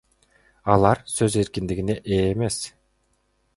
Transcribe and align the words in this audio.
Алар 0.75 1.01
сөз 1.17 1.37
эркиндигине 1.43 1.99
ээ 2.17 2.25
эмес. 2.33 2.61